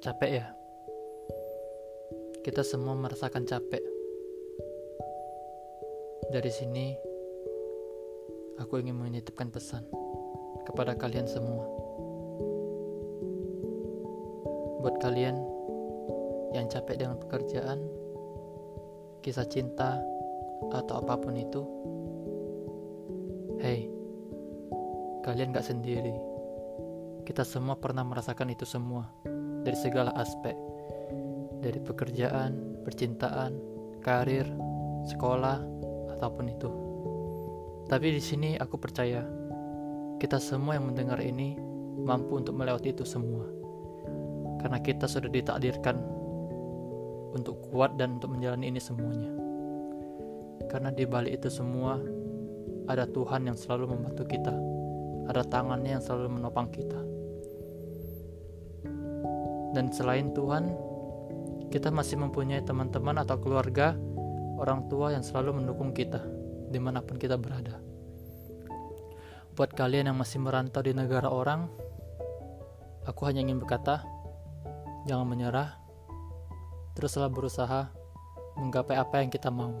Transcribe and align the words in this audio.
Capek 0.00 0.40
ya? 0.40 0.46
Kita 2.40 2.64
semua 2.64 2.96
merasakan 2.96 3.44
capek. 3.44 3.84
Dari 6.32 6.48
sini, 6.48 6.96
aku 8.56 8.80
ingin 8.80 8.96
menitipkan 8.96 9.52
pesan 9.52 9.84
kepada 10.64 10.96
kalian 10.96 11.28
semua. 11.28 11.60
Buat 14.80 14.96
kalian 15.04 15.36
yang 16.56 16.72
capek 16.72 17.04
dengan 17.04 17.20
pekerjaan, 17.20 17.84
kisah 19.20 19.44
cinta, 19.44 20.00
atau 20.72 21.04
apa 21.04 21.20
pun 21.20 21.36
itu, 21.36 21.62
hey, 23.60 23.92
kalian 25.20 25.52
gak 25.52 25.68
sendiri. 25.68 26.37
Kita 27.28 27.44
semua 27.44 27.76
pernah 27.76 28.08
merasakan 28.08 28.56
itu 28.56 28.64
semua 28.64 29.04
dari 29.60 29.76
segala 29.76 30.16
aspek. 30.16 30.56
Dari 31.60 31.76
pekerjaan, 31.76 32.80
percintaan, 32.88 33.52
karir, 34.00 34.48
sekolah, 35.04 35.60
ataupun 36.16 36.48
itu. 36.48 36.70
Tapi 37.84 38.16
di 38.16 38.22
sini 38.24 38.56
aku 38.56 38.80
percaya 38.80 39.28
kita 40.16 40.40
semua 40.40 40.80
yang 40.80 40.88
mendengar 40.88 41.20
ini 41.20 41.60
mampu 42.00 42.40
untuk 42.40 42.56
melewati 42.56 42.96
itu 42.96 43.04
semua. 43.04 43.44
Karena 44.64 44.80
kita 44.80 45.04
sudah 45.04 45.28
ditakdirkan 45.28 46.00
untuk 47.36 47.60
kuat 47.68 48.00
dan 48.00 48.16
untuk 48.16 48.40
menjalani 48.40 48.72
ini 48.72 48.80
semuanya. 48.80 49.28
Karena 50.72 50.88
di 50.96 51.04
balik 51.04 51.44
itu 51.44 51.52
semua 51.52 52.00
ada 52.88 53.04
Tuhan 53.04 53.52
yang 53.52 53.56
selalu 53.60 53.92
membantu 53.92 54.24
kita. 54.24 54.56
Ada 55.28 55.44
tangannya 55.44 56.00
yang 56.00 56.00
selalu 56.00 56.40
menopang 56.40 56.72
kita. 56.72 57.17
Dan 59.76 59.92
selain 59.92 60.32
Tuhan, 60.32 60.72
kita 61.68 61.92
masih 61.92 62.16
mempunyai 62.16 62.64
teman-teman 62.64 63.20
atau 63.20 63.36
keluarga, 63.36 63.92
orang 64.56 64.88
tua 64.88 65.12
yang 65.12 65.22
selalu 65.22 65.60
mendukung 65.60 65.92
kita, 65.92 66.24
di 66.72 66.80
mana 66.80 67.04
pun 67.04 67.20
kita 67.20 67.36
berada. 67.36 67.76
Buat 69.52 69.74
kalian 69.74 70.08
yang 70.12 70.18
masih 70.18 70.40
merantau 70.40 70.80
di 70.80 70.96
negara 70.96 71.28
orang, 71.28 71.68
aku 73.04 73.28
hanya 73.28 73.44
ingin 73.44 73.60
berkata, 73.60 74.06
jangan 75.04 75.28
menyerah, 75.28 75.76
teruslah 76.96 77.28
berusaha 77.28 77.90
menggapai 78.58 78.98
apa 78.98 79.22
yang 79.22 79.30
kita 79.30 79.50
mau. 79.52 79.74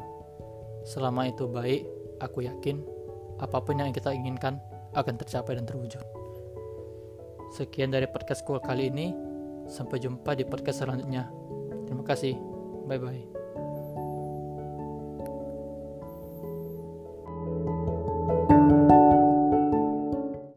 Selama 0.86 1.26
itu 1.26 1.50
baik, 1.50 1.82
aku 2.22 2.46
yakin 2.46 2.82
apa 3.38 3.58
pun 3.62 3.78
yang 3.78 3.94
kita 3.94 4.10
inginkan 4.14 4.58
akan 4.94 5.14
tercapai 5.18 5.58
dan 5.58 5.66
terwujud. 5.66 6.02
Sekian 7.54 7.90
dari 7.90 8.06
podcast 8.10 8.44
kali 8.44 8.90
ini. 8.92 9.27
Sampai 9.68 10.00
jumpa 10.00 10.32
di 10.34 10.48
podcast 10.48 10.82
selanjutnya. 10.82 11.28
Terima 11.84 12.02
kasih. 12.02 12.34
Bye 12.88 12.98
bye. 13.00 13.37